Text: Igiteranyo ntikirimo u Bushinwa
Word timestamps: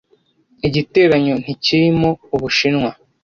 Igiteranyo 0.67 1.35
ntikirimo 1.41 2.09
u 2.35 2.37
Bushinwa 2.41 2.91